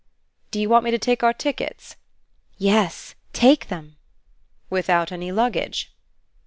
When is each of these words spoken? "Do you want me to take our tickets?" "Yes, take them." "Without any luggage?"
"Do 0.49 0.59
you 0.59 0.67
want 0.67 0.83
me 0.83 0.89
to 0.89 0.97
take 0.97 1.21
our 1.21 1.31
tickets?" 1.31 1.95
"Yes, 2.57 3.13
take 3.33 3.67
them." 3.67 3.97
"Without 4.67 5.11
any 5.11 5.31
luggage?" 5.31 5.93